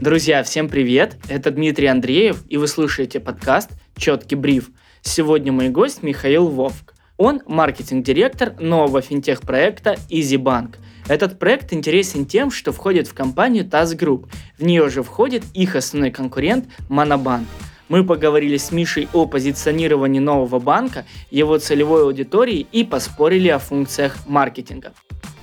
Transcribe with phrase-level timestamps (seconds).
[0.00, 1.16] Друзья, всем привет!
[1.28, 4.70] Это Дмитрий Андреев, и вы слушаете подкаст «Четкий бриф».
[5.02, 6.94] Сегодня мой гость Михаил Вовк.
[7.16, 10.76] Он маркетинг-директор нового финтех-проекта EasyBank.
[11.08, 14.28] Этот проект интересен тем, что входит в компанию TAS Group.
[14.56, 17.46] В нее же входит их основной конкурент Monobank.
[17.88, 24.28] Мы поговорили с Мишей о позиционировании нового банка, его целевой аудитории и поспорили о функциях
[24.28, 24.92] маркетинга.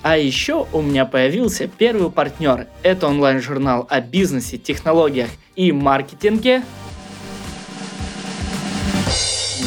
[0.07, 2.67] А еще у меня появился первый партнер.
[2.83, 6.61] Это онлайн-журнал о бизнесе, технологиях и маркетинге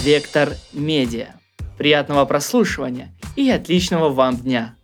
[0.05, 1.35] Вектор Медиа.
[1.77, 4.77] Приятного прослушивания и отличного вам дня!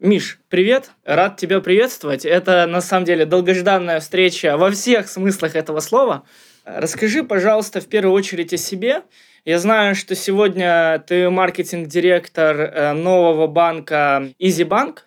[0.00, 0.90] Миш, привет!
[1.04, 2.24] Рад тебя приветствовать.
[2.24, 6.24] Это на самом деле долгожданная встреча во всех смыслах этого слова.
[6.64, 9.02] Расскажи, пожалуйста, в первую очередь о себе.
[9.44, 14.98] Я знаю, что сегодня ты маркетинг-директор э, нового банка EasyBank,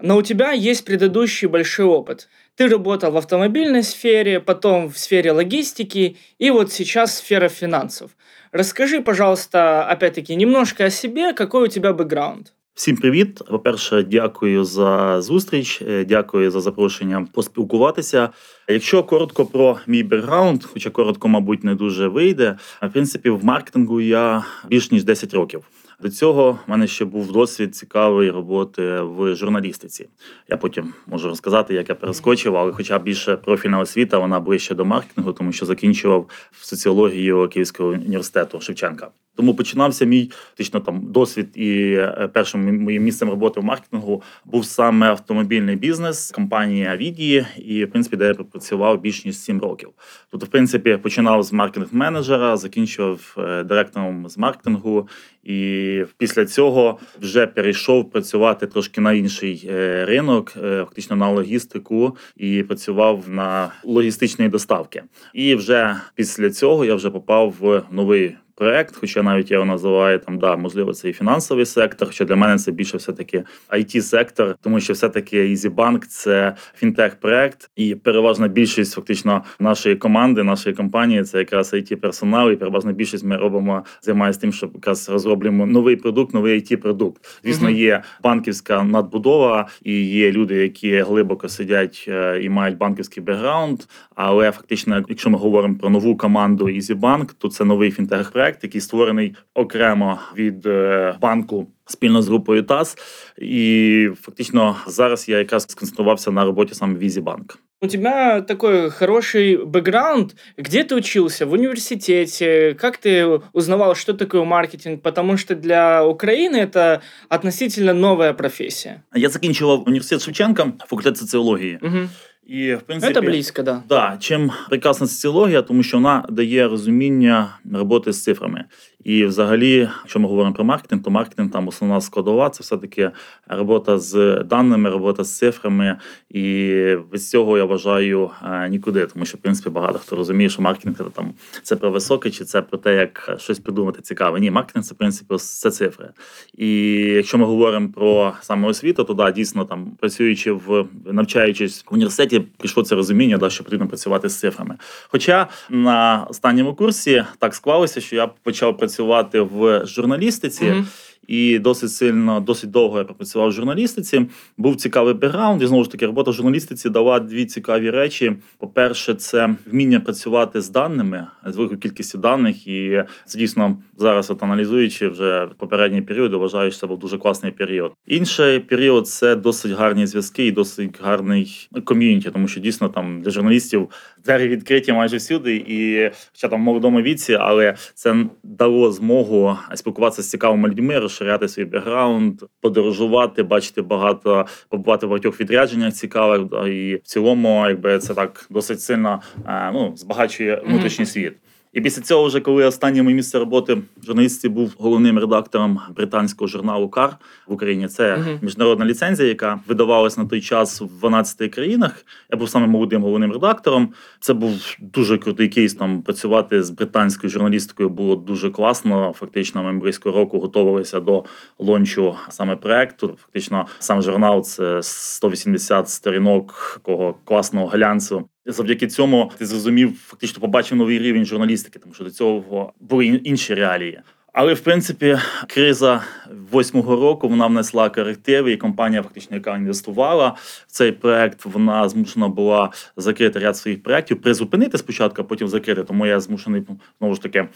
[0.00, 2.28] но у тебя есть предыдущий большой опыт.
[2.56, 8.12] Ты работал в автомобильной сфере, потом в сфере логистики и вот сейчас сфера финансов.
[8.50, 12.54] Расскажи, пожалуйста, опять-таки, немножко о себе, какой у тебя бэкграунд.
[12.74, 13.42] Всім привіт!
[13.48, 18.28] По-перше, дякую за зустріч, е, дякую за запрошення поспілкуватися.
[18.68, 22.58] Якщо коротко про мій бекграунд, хоча коротко, мабуть, не дуже вийде.
[22.82, 25.64] В принципі, в маркетингу я більш ніж 10 років.
[26.02, 30.08] До цього в мене ще був досвід цікавої роботи в журналістиці.
[30.48, 34.84] Я потім можу розказати, як я перескочив, але хоча більше профільна освіта, вона ближче до
[34.84, 36.28] маркетингу, тому що закінчував
[36.60, 39.10] соціологію Київського університету Шевченка.
[39.36, 44.64] Тому починався мій фактично там досвід і е, першим моїм місцем роботи в маркетингу був
[44.64, 49.88] саме автомобільний бізнес компанії Авідії, і в принципі, де я пропрацював більш ніж 7 років.
[50.30, 55.08] Тобто, в принципі, починав з маркетинг-менеджера, закінчував е, директором з маркетингу,
[55.44, 62.62] і після цього вже перейшов працювати трошки на інший е, ринок, фактично на логістику, і
[62.62, 65.02] працював на логістичної доставки.
[65.34, 70.18] І вже після цього я вже попав в новий проект, хоча навіть я його називаю
[70.18, 72.08] там, да, можливо, це і фінансовий сектор.
[72.08, 76.54] Хоча для мене це більше все таки it сектор, тому що все таки EasyBank– це
[76.74, 82.92] фінтех-проект, і переважна більшість фактично нашої команди, нашої компанії це якраз it персонал, і переважна
[82.92, 87.40] більшість ми робимо займаємося тим, що якраз розроблюємо новий продукт, новий it продукт.
[87.44, 93.80] Звісно, є банківська надбудова, і є люди, які глибоко сидять е, і мають банківський бекграунд.
[94.14, 99.35] Але фактично, якщо ми говоримо про нову команду EasyBank, то це новий фінтех-проект який створений
[99.53, 102.97] окремо від е, банку спільно з групою ТАС.
[103.37, 107.59] І фактично зараз я якраз сконцентрувався на роботі саме в Візібанк.
[107.79, 110.31] У тебя такой хороший бэкграунд.
[110.57, 111.45] Где ты учился?
[111.45, 112.73] В университете?
[112.73, 115.03] Как ты узнавал, что такое маркетинг?
[115.03, 119.03] Потому что для Украины это относительно новая профессия.
[119.15, 121.79] Я закінчував університет Шевченка, факультет соціології.
[121.81, 122.09] Угу.
[122.46, 123.82] І в принципі, Це близько, да.
[123.88, 128.64] Да, чим прекрасна соціологія, тому що вона дає розуміння роботи з цифрами.
[129.04, 133.10] І, взагалі, якщо ми говоримо про маркетинг, то маркетинг там основна складова це все-таки
[133.48, 135.98] робота з даними, робота з цифрами.
[136.30, 140.62] І без цього я вважаю е, нікуди, тому що в принципі багато хто розуміє, що
[140.62, 141.32] маркетинг це там
[141.62, 144.40] це про високе, чи це про те, як щось придумати цікаве.
[144.40, 146.08] Ні, маркетинг це в принципі це цифри.
[146.54, 146.68] І
[146.98, 152.40] якщо ми говоримо про саме освіту, то да, дійсно там працюючи в навчаючись в університеті,
[152.60, 154.76] пішло це розуміння, да, що потрібно працювати з цифрами.
[155.08, 160.64] Хоча на останньому курсі так склалося, що я почав працювати працювати в журналістиці.
[160.64, 160.84] Mm-hmm
[161.28, 164.26] і досить сильно, досить довго я пропрацював в журналістиці.
[164.58, 168.36] Був цікавий бекграунд, і знову ж таки робота в журналістиці дала дві цікаві речі.
[168.58, 172.66] По-перше, це вміння працювати з даними, з великою кількістю даних.
[172.66, 177.52] І це дійсно зараз, от аналізуючи вже попередній період, вважаю, що це був дуже класний
[177.52, 177.92] період.
[178.06, 183.30] Інший період це досить гарні зв'язки і досить гарний ком'юніті, тому що дійсно там для
[183.30, 183.88] журналістів
[184.24, 190.22] двері відкриті майже всюди, і хоча там в молодому віці, але це дало змогу спілкуватися
[190.22, 196.68] з цікавими людьми розширяти свій бекграунд, подорожувати, бачити багато, побувати в багатьох відрядженнях цікавих.
[196.68, 201.32] І в цілому, якби це так досить сильно е, ну, збагачує внутрішній світ.
[201.72, 206.48] І після цього, вже коли останнє моє місце роботи в журналісті був головним редактором британського
[206.48, 207.16] журналу Кар
[207.46, 207.88] в Україні.
[207.88, 208.38] Це uh-huh.
[208.42, 212.04] міжнародна ліцензія, яка видавалась на той час в 12 країнах.
[212.30, 213.92] Я був самим молодим головним редактором.
[214.20, 215.74] Це був дуже крутий кейс.
[215.74, 219.12] Там працювати з британською журналістикою було дуже класно.
[219.16, 221.24] Фактично, ми близько року готувалися до
[221.58, 223.18] лончу саме проекту.
[223.22, 228.28] Фактично, сам журнал це 180 сторінок такого класного глянцю.
[228.46, 233.54] Завдяки цьому ти зрозумів, фактично побачив новий рівень журналістики, тому що до цього були інші
[233.54, 234.00] реалії.
[234.32, 236.02] Але в принципі, криза
[236.50, 240.28] восьмого року вона внесла корективи, і компанія, фактично, яка інвестувала
[240.66, 245.82] в цей проект, вона змушена була закрити ряд своїх проєктів, призупинити спочатку, а потім закрити.
[245.82, 246.62] Тому я змушений
[246.98, 247.48] знову ж таки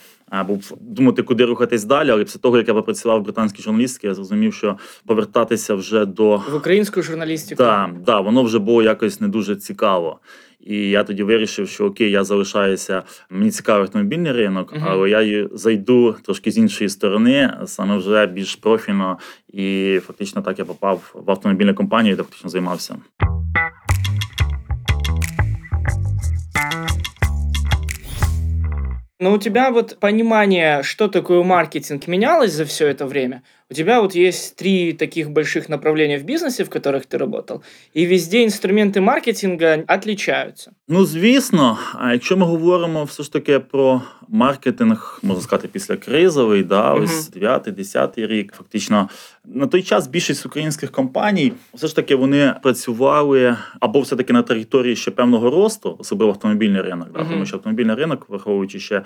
[0.47, 2.11] був думати, куди рухатись далі.
[2.11, 6.37] Але після того, як я попрацював в британській журналістиці, я зрозумів, що повертатися вже до
[6.37, 7.63] в українську журналістику.
[7.63, 10.21] Так, да, воно вже було якось не дуже цікаво.
[10.61, 13.03] І я тоді вирішив, що окей, я залишаюся.
[13.31, 14.85] Мені цікавий автомобільний ринок, uh-huh.
[14.87, 19.19] але я зайду трошки з іншої сторони, саме вже більш профільно,
[19.49, 22.97] і фактично так я попав в автомобільну компанію, де фактично займався.
[29.19, 33.43] Но у тебя вот понимание, что такое маркетинг, менялось за все это время?
[33.69, 37.63] У тебя вот есть три таких больших направления в бизнесе, в которых ты работал,
[37.95, 40.71] і везде інструменти маркетинга отличаються.
[40.89, 46.63] Ну, звісно, а якщо ми говоримо все ж таки про маркетинг, можна сказати, після кризовий,
[46.63, 49.09] да, ось 9-10 рік, фактично
[49.45, 54.97] на той час більшість українських компаній все ж таки вони працювали або все-таки на території
[54.97, 59.03] ще певного росту, особливо автомобільний ринок, да, тому що автомобільний ринок, враховуючи ще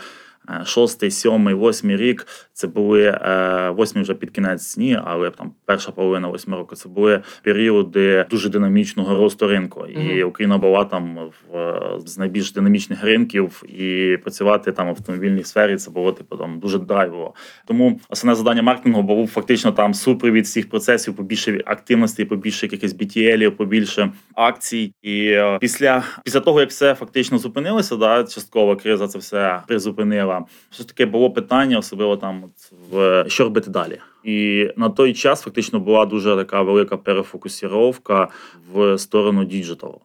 [0.48, 5.52] Е, шостий, сьомий, восьмий рік це були е, восьмий вже під кінець ні, але там
[5.64, 9.86] перша половина восьми року це були періоди дуже динамічного росту ринку.
[9.86, 11.18] І Україна була там
[11.50, 16.58] в з найбільш динамічних ринків, і працювати там в автомобільній сфері це було типу там
[16.58, 17.34] дуже драйвово.
[17.66, 23.50] Тому основне завдання маркетингу було фактично там супровід всіх процесів, побільше активності, побільше якихось BTL,
[23.50, 24.92] побільше акцій.
[25.02, 30.44] І е, після після того як все фактично зупинилося, да часткова криза це все призупинила
[30.70, 33.98] все ж таки було питання, особливо там от, в що робити далі.
[34.24, 38.28] І на той час фактично була дуже така велика перефокусіровка
[38.72, 40.00] в сторону діджиталу.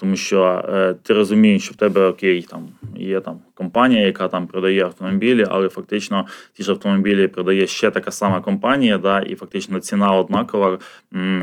[0.00, 4.46] Тому що е, ти розумієш, що в тебе окей, там є там компанія, яка там
[4.46, 9.80] продає автомобілі, але фактично ті ж автомобілі продає ще така сама компанія, да, і фактично
[9.80, 10.78] ціна однакова,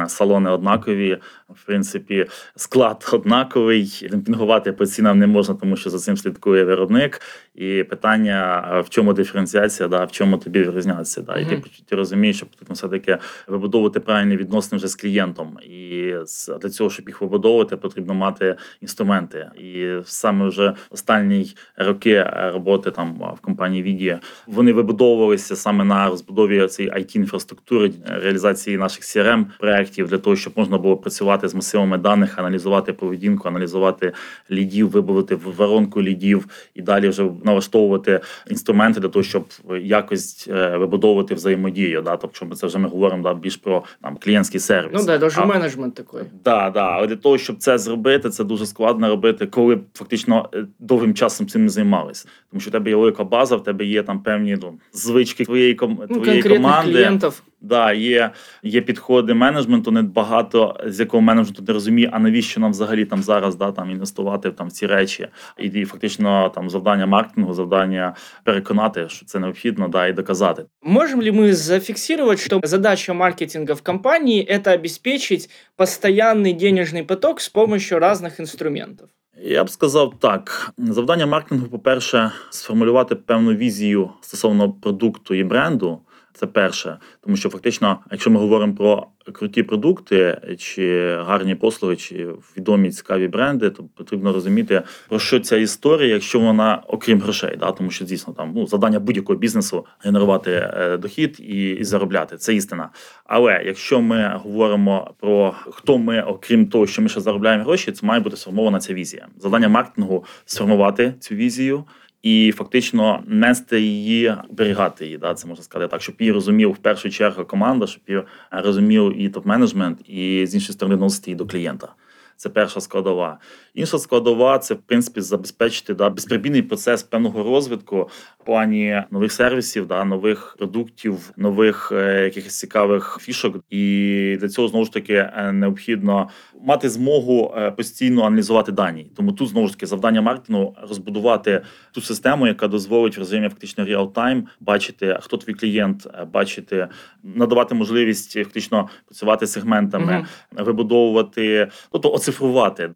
[0.07, 1.17] салони однакові,
[1.49, 2.25] в принципі,
[2.55, 4.07] склад однаковий.
[4.11, 7.21] Демпінгувати по цінам не можна, тому що за цим слідкує виробник.
[7.55, 11.21] І питання: в чому диференціація, да, в чому тобі вирізнятися.
[11.21, 13.17] Да, і ти, ти розумієш, що потрібно все таки
[13.47, 15.57] вибудовувати правильні відносини вже з клієнтом.
[15.63, 16.13] І
[16.61, 18.44] для цього, щоб їх вибудовувати, потрібно мати
[18.81, 19.49] інструменти.
[19.57, 26.09] І саме вже останній рок роки роботи там в компанії Відія вони вибудовувалися саме на
[26.09, 31.55] розбудові цієї it інфраструктури реалізації наших crm проєктів для того, щоб можна було працювати з
[31.55, 34.13] масивами даних, аналізувати поведінку, аналізувати
[34.51, 38.19] лідів, вибавити воронку лідів і далі вже налаштовувати
[38.49, 39.45] інструменти для того, щоб
[39.81, 42.01] якось е, вибудовувати взаємодію.
[42.01, 45.07] Да, тобто ми це вже ми говоримо да, більш про там клієнтський сервіс.
[45.07, 46.21] Ну да, менеджмент такий.
[46.43, 50.65] Да, да, але для того, щоб це зробити, це дуже складно робити, коли фактично е,
[50.79, 52.27] довгим часом цим не займалися.
[52.51, 55.77] Тому що в тебе є велика база, в тебе є там певні ну, звички твоєї
[55.81, 56.91] ну, твоєї команди.
[56.91, 57.43] клієнтів.
[57.61, 58.31] Да, є
[58.63, 63.23] є підходи менеджменту, не багато з якого менеджменту не розуміє, а навіщо нам взагалі там
[63.23, 65.27] зараз да, там інвестувати там в ці речі.
[65.59, 70.65] І, і фактично там завдання маркетингу, завдання переконати, що це необхідно, да, і доказати.
[70.83, 77.51] Можемо ли ми зафіксувати, що задача маркетинга в компанії це обеспечити постійний денежний поток з
[77.51, 79.07] допомогою різних інструментів?
[79.43, 85.99] Я б сказав так: завдання маркетингу, по-перше, сформулювати певну візію стосовно продукту і бренду.
[86.35, 92.27] Це перше, тому що фактично, якщо ми говоримо про круті продукти чи гарні послуги, чи
[92.57, 97.71] відомі цікаві бренди, то потрібно розуміти про що ця історія, якщо вона окрім грошей, да
[97.71, 102.37] тому що дійсно там ну завдання будь-якого бізнесу генерувати е, дохід і, і заробляти.
[102.37, 102.89] Це істина.
[103.25, 108.05] Але якщо ми говоримо про хто ми, окрім того, що ми ще заробляємо гроші, це
[108.05, 109.27] має бути сформована ця візія.
[109.37, 111.83] Завдання маркетингу сформувати цю візію
[112.25, 115.17] і фактично нести її, берігати її.
[115.17, 119.21] Да, Це можна сказати так, щоб її розумів в першу чергу команда, щоб її розумів
[119.21, 121.87] і топ-менеджмент, і з іншої сторони носити її до клієнта.
[122.37, 123.39] Це перша складова.
[123.73, 129.87] Інша складова це в принципі забезпечити да, безприбійний процес певного розвитку в плані нових сервісів,
[129.87, 133.55] да, нових продуктів, нових е, якихось цікавих фішок.
[133.69, 136.29] І для цього знову ж таки е, необхідно
[136.61, 139.11] мати змогу е, постійно аналізувати дані.
[139.15, 141.61] Тому тут знову ж таки завдання маркетингу розбудувати
[141.91, 146.87] ту систему, яка дозволить в режимі фактично реал-тайм бачити, хто твій клієнт, е, бачити,
[147.23, 150.65] надавати можливість фактично працювати сегментами, угу.
[150.65, 152.93] вибудовувати, тобто оцифрувати.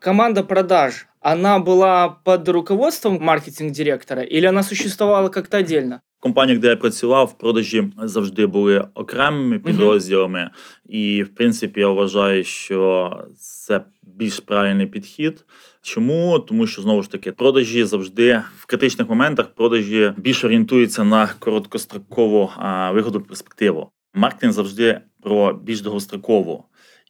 [0.00, 6.00] Команда продаж, она была под руководством маркетинг-директора или она существовала как-то отдельно?
[6.22, 10.50] Компаніях, де я працював, продажі завжди були окремими підрозділами,
[10.88, 15.44] і в принципі я вважаю, що це більш правильний підхід.
[15.82, 16.38] Чому?
[16.38, 22.50] Тому що знову ж таки продажі завжди в критичних моментах продажі більш орієнтуються на короткострокову
[22.56, 23.90] а, вигоду перспективу.
[24.14, 26.64] Маркетинг завжди про більш довгострокову.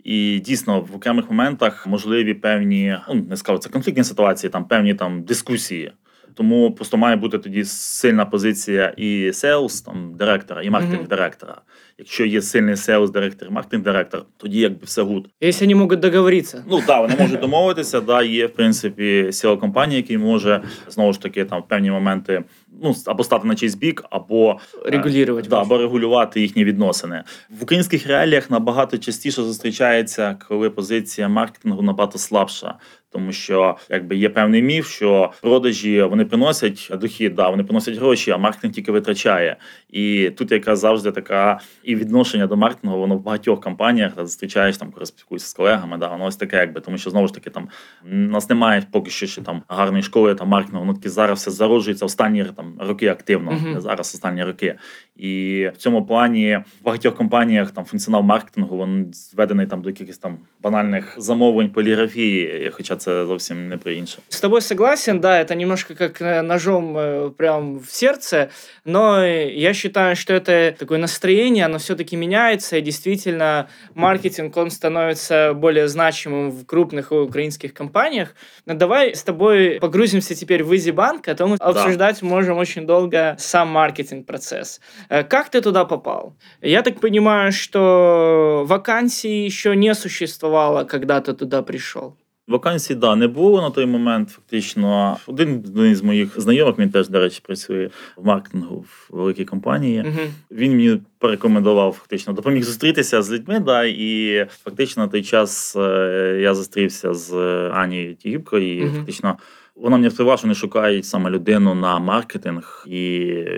[0.05, 4.95] І дійсно в окремих моментах можливі певні, ну не скажу, це конфліктні ситуації, там певні
[4.95, 5.93] там дискусії.
[6.35, 11.61] Тому просто має бути тоді сильна позиція і sales, там директора, і маркетинг директора.
[11.99, 15.29] Якщо є сильний sales директор, і маркетинг директор, тоді якби все good.
[15.41, 16.65] Якщо вони можуть договоритися.
[16.71, 18.01] Ну так, вони можуть домовитися.
[18.01, 22.45] Да, є в принципі CEO компанії, який може знову ж таки там в певні моменти
[22.83, 28.07] ну або стати на чийсь бік, або регулювати да, або регулювати їхні відносини в українських
[28.07, 28.51] реаліях.
[28.51, 32.75] Набагато частіше зустрічається, коли позиція маркетингу набагато слабша.
[33.13, 38.31] Тому що якби є певний міф, що продажі вони приносять дохід, да, вони приносять гроші,
[38.31, 39.57] а маркетинг тільки витрачає.
[39.91, 44.77] І тут яка завжди така і відношення до маркетингу, воно в багатьох компаніях да, зустрічаєш
[44.77, 47.51] там, коли спілкуєшся з колегами, да, воно ось таке, якби тому, що знову ж таки
[47.51, 47.69] там
[48.05, 51.51] у нас немає поки що ще там гарної школи там маркетингу, воно таки зараз все
[51.51, 53.81] зароджується останні там роки активно, uh-huh.
[53.81, 54.75] зараз останні роки.
[55.22, 60.18] І в цьому плані в багатьох компаніях там функціонал маркетингу він зведений там до якихось
[60.18, 64.18] там банальних замовлень поліграфії, хоча це зовсім не про інше.
[64.30, 68.50] С тобой согласен, да, это немножко как ножом э, прям в сердце,
[68.86, 75.54] но я считаю, что это такое настроение, оно все-таки меняется, и действительно маркетинг, он становится
[75.54, 78.36] более значимым в крупных украинских компаниях.
[78.66, 81.66] Но давай с тобой погрузимся теперь в EasyBank, а то мы да.
[81.66, 84.80] обсуждать можем очень долго сам маркетинг-процесс.
[85.12, 86.34] Э, как ты туда попал?
[86.62, 92.16] Я так понимаю, что вакансии еще не существовало, когда ты туда пришел.
[92.48, 94.30] Вакансій, да, не було на той момент.
[94.30, 95.64] Фактично, один
[95.96, 100.02] з моїх знайомих він теж, до речі, працює в маркетингу в великій компанії.
[100.02, 100.28] Uh-huh.
[100.52, 103.60] Він мені порекомендував фактично допоміг зустрітися з людьми.
[103.60, 107.34] Да, І фактично на той час е, я зустрівся з
[107.74, 108.96] Анією Тігіпкою, і uh-huh.
[108.96, 109.38] фактично.
[109.77, 113.09] Вона мені сказала, що не шукають саме людину на маркетинг, і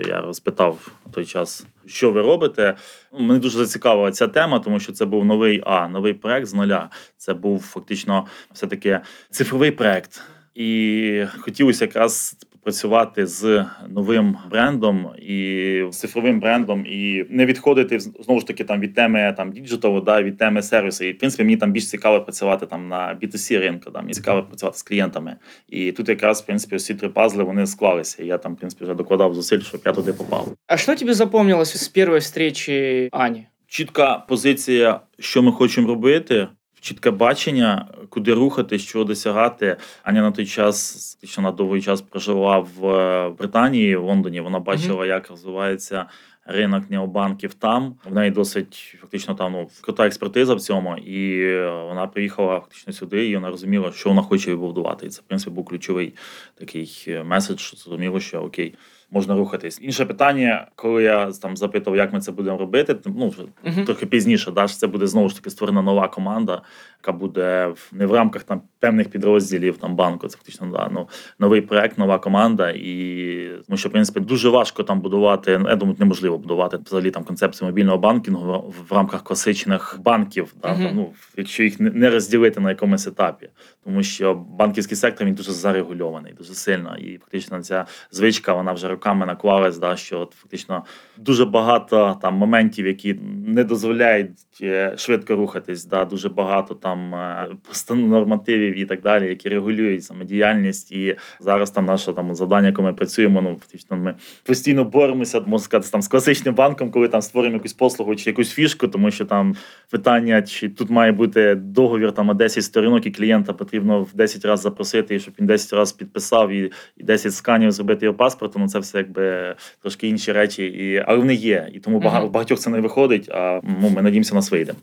[0.07, 2.75] я розпитав на той час, що ви робите.
[3.19, 6.89] Мене дуже зацікавила ця тема, тому що це був новий а новий проект з нуля.
[7.17, 10.21] Це був фактично все таки цифровий проект.
[10.55, 18.47] І хотілося якраз працювати з новим брендом і цифровим брендом, і не відходити знову ж
[18.47, 21.03] таки там від теми там діджиталу, да від теми сервісу.
[21.03, 23.91] І в принципі мені там більш цікаво працювати там на B2C ринку.
[23.91, 25.35] Да, мені цікаво працювати з клієнтами.
[25.69, 28.23] І тут якраз в принципі всі три пазли вони склалися.
[28.23, 30.47] І я там в принципі вже докладав зусиль, щоб я туди попав.
[30.67, 33.47] А що тобі запомнилось з першої зустрічі Ані?
[33.67, 36.47] Чітка позиція, що ми хочемо робити
[36.85, 39.77] чітке бачення, куди рухати, що досягати.
[40.03, 44.41] Аня на той час, що на довгий час прожила в е, Британії, в Лондоні.
[44.41, 45.07] Вона бачила, mm-hmm.
[45.07, 46.05] як розвивається
[46.45, 47.95] ринок необанків там.
[48.05, 53.29] В неї досить фактично там ну, крута експертиза в цьому, і вона приїхала фактично сюди,
[53.29, 55.05] і вона розуміла, що вона хоче вибудувати.
[55.05, 56.13] І це в принципі був ключовий
[56.55, 57.73] такий е, меседж.
[57.75, 58.75] Зрозуміло, що окей
[59.15, 59.79] можна рухатись.
[59.81, 63.85] Інше питання, коли я там запитав, як ми це будемо робити, ну вже uh-huh.
[63.85, 66.61] трохи пізніше, да, що це буде знову ж таки створена нова команда,
[67.01, 70.27] яка буде не в рамках там певних підрозділів там банку.
[70.27, 71.07] Це фактично да, ну,
[71.39, 72.69] новий проект, нова команда.
[72.69, 75.51] І тому що в принципі дуже важко там будувати.
[75.51, 80.53] Я думаю, неможливо будувати взагалі там концепцію мобільного банкінгу в, в рамках класичних банків.
[80.61, 80.87] Да, uh-huh.
[80.87, 83.49] там, ну, якщо їх не розділити на якомусь етапі,
[83.83, 88.87] тому що банківський сектор він дуже зарегульований, дуже сильно, і фактично ця звичка вона вже
[88.87, 90.83] роками наклалась, да, що от фактично
[91.17, 93.13] дуже багато там моментів, які
[93.47, 95.85] не дозволяють е, швидко рухатись.
[95.85, 100.91] Да, Дуже багато там е, постанов нормативів і так далі, які регулюють самодіяльність.
[100.91, 103.41] І зараз там наше там завдання, яке ми працюємо.
[103.41, 107.73] Ну фактично, ми постійно боремося, можна сказати, там з класичним банком, коли там створюємо якусь
[107.73, 109.55] послугу чи якусь фішку, тому що там
[109.91, 114.45] питання, чи тут має бути договір там на 10 сторінок, і клієнта потрібно в 10
[114.45, 118.59] разів запросити, щоб він 10 разів підписав і і 10 сканів зробити його паспорту.
[118.59, 121.69] Ну це все якби трошки інші речі, і але вони є.
[121.73, 123.29] І тому багато багатьох це не виходить.
[123.29, 124.73] А ну ми надіємося, нас вийде.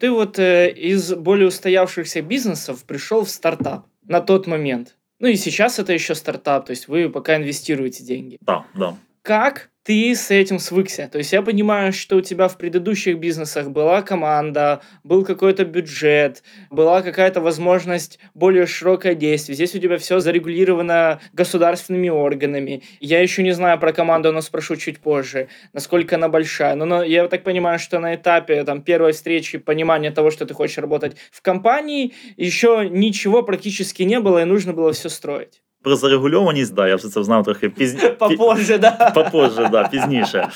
[0.00, 4.96] Ты вот э, из более устоявшихся бизнесов пришел в стартап на тот момент.
[5.18, 8.38] Ну и сейчас это еще стартап, то есть вы пока инвестируете деньги.
[8.42, 8.96] Да, да.
[9.23, 11.09] Как ты с этим свыкся.
[11.11, 16.43] То есть я понимаю, что у тебя в предыдущих бизнесах была команда, был какой-то бюджет,
[16.69, 19.55] была какая-то возможность более широкое действие.
[19.55, 22.83] Здесь у тебя все зарегулировано государственными органами.
[22.99, 26.75] Я еще не знаю про команду, но спрошу чуть позже, насколько она большая.
[26.75, 30.53] Но, но я так понимаю, что на этапе там, первой встречи, понимания того, что ты
[30.53, 35.61] хочешь работать в компании, еще ничего практически не было, и нужно было все строить.
[35.83, 38.09] Про зарегульованість, да, я вже це знав трохи пізніше.
[38.19, 39.11] Попозже, да.
[39.15, 40.47] Попозже, да, пізніше.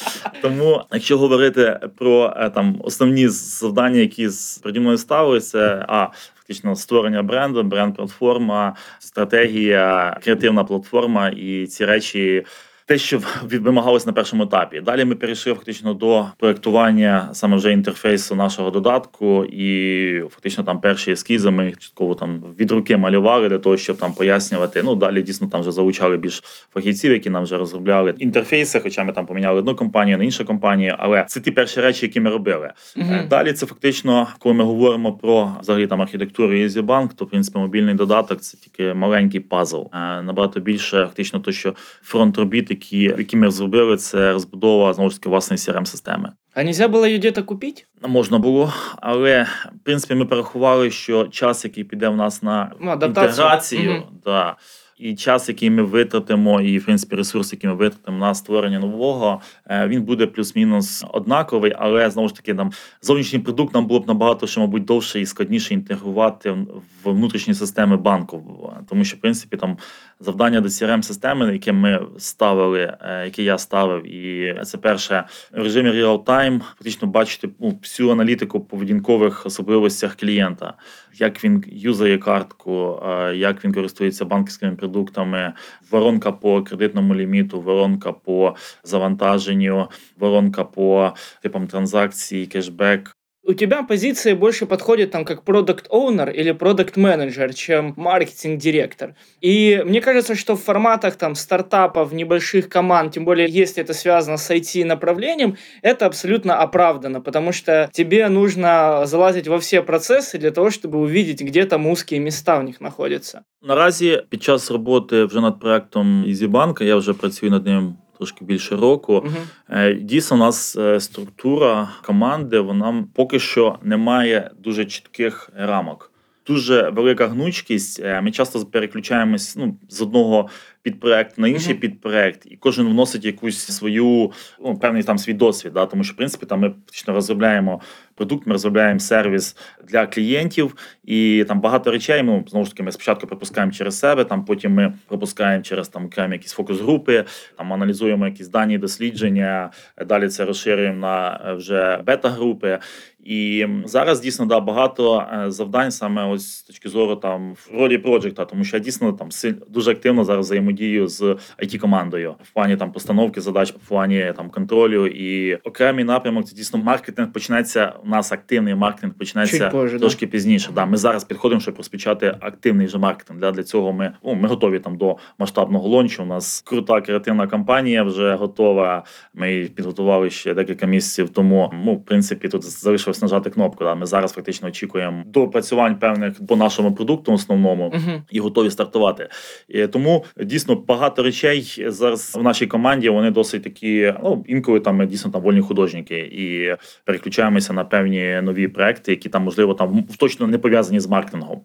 [0.41, 4.29] Тому, якщо говорити про е, там основні завдання, які
[4.63, 12.46] переді мною ставилися, а фактично створення бренду, бренд-платформа, стратегія, креативна платформа і ці речі
[12.86, 14.82] те, що вимагалось на першому етапі.
[14.82, 21.12] Далі ми перейшли фактично до проектування саме вже інтерфейсу нашого додатку, і фактично там перші
[21.12, 24.84] ескізи ми чітково там від руки малювали для того, щоб там пояснювати.
[24.84, 28.80] Ну далі дійсно там вже залучали більш фахівців, які нам вже розробляли інтерфейси.
[28.80, 32.20] Хоча ми там поміняли одну компанію на іншу компанію, але це ті перші речі, які
[32.20, 32.72] ми робили.
[32.98, 37.58] uh Далі це фактично, коли ми говоримо про взагалі там архітектуру EasyBank, то в принципі
[37.60, 39.82] мобільний додаток це тільки маленький пазл.
[39.94, 45.10] Е, набагато більше фактично, то що фронт робіт які які ми зробили, це розбудова знову
[45.10, 46.32] ж таки власної crm системи.
[46.53, 47.84] А нельзя було її десь купити?
[48.08, 52.94] Можна було, але в принципі ми порахували, що час, який піде в нас на ну,
[52.94, 54.03] інтеграцію, угу.
[54.25, 54.55] да,
[54.97, 59.41] і час, який ми витратимо, і в принципі ресурс, який ми витратимо на створення нового,
[59.67, 62.71] е, він буде плюс-мінус однаковий, але знову ж таки нам
[63.01, 67.97] зовнішній продукт нам було б набагато що, мабуть, довше і складніше інтегрувати в внутрішні системи
[67.97, 68.43] банку,
[68.89, 69.77] тому що в принципі там
[70.19, 75.63] завдання до crm системи, яке ми ставили, е, яке я ставив, і це перше в
[75.63, 80.73] режимі реал-тайм, фактично бачити ну, всю аналітику поведінкових особливостях клієнта,
[81.19, 85.54] як він юзає картку, е, як він користується банківськими продуктами,
[85.92, 93.14] воронка по кредитному ліміту, воронка по завантаженню, воронка по типам транзакцій, кешбек
[93.47, 99.15] у тебя позиция больше подходит там как продукт оунер или продукт менеджер, чем маркетинг директор.
[99.41, 104.37] И мне кажется, что в форматах там стартапов, небольших команд, тем более если это связано
[104.37, 110.51] с IT направлением, это абсолютно оправдано, потому что тебе нужно залазить во все процессы для
[110.51, 113.41] того, чтобы увидеть, где там узкие места в них находятся.
[113.61, 118.75] Наразі під час роботи вже над проектом EasyBank, я вже працюю над ним трошки більше
[118.75, 119.13] року.
[119.13, 119.84] Угу.
[120.01, 126.12] Дійсно, у нас е, структура команди вона поки що не має дуже чітких рамок.
[126.47, 127.99] Дуже велика гнучкість.
[127.99, 130.49] Е, ми часто переключаємось ну, з одного
[130.86, 131.80] підпроект на інший uh-huh.
[131.80, 134.32] підпроект, і кожен вносить якусь свою
[134.63, 135.74] ну, певний там свій досвід.
[135.74, 135.86] Да?
[135.86, 137.82] Тому що в принципі там ми фактично розробляємо
[138.15, 142.24] продукт, ми розробляємо сервіс для клієнтів, і там багато речей.
[142.24, 145.88] Ми ну, знову ж таки ми спочатку пропускаємо через себе, там потім ми пропускаємо через
[145.88, 147.26] там окремі якісь фокус-групи,
[147.58, 149.71] там аналізуємо якісь дані дослідження.
[150.06, 152.80] Далі це розширюємо на е, вже бета-групи.
[153.26, 157.98] І зараз дійсно да багато е, завдань саме ось з точки зору там в ролі
[157.98, 159.30] проджекта, тому що я дійсно там
[159.67, 160.74] дуже активно зараз взаємодію
[161.07, 161.21] з
[161.63, 166.45] it командою в плані там постановки задач, в плані там контролю і окремий напрямок.
[166.45, 167.93] Це дійсно маркетинг почнеться.
[168.03, 170.31] У нас активний маркетинг почнеться позже, трошки да.
[170.31, 170.71] пізніше.
[170.75, 173.39] Да, ми зараз підходимо, щоб розпочати активний же маркетинг.
[173.39, 176.23] Для, для цього ми ну, ми готові там до масштабного лончу.
[176.23, 179.03] У нас крута креативна кампанія вже готова.
[179.33, 181.73] Ми підготували ще декілька місяців тому.
[181.85, 183.83] Ну, в принципі, тут залишилось залишилось нажати кнопку.
[183.83, 183.95] Да.
[183.95, 188.21] Ми зараз фактично очікуємо допрацювань певних по нашому продукту основному uh-huh.
[188.31, 189.29] і готові стартувати.
[189.67, 194.14] І Тому дійсно багато речей зараз в нашій команді вони досить такі.
[194.22, 199.29] Ну інколи там ми дійсно там вольні художники і переключаємося на певні нові проекти, які
[199.29, 201.61] там можливо там точно не пов'язані з маркетингом.